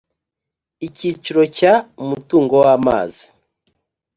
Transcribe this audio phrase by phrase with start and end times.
[0.87, 3.23] Icyiciro cya Umutungo w’ amazi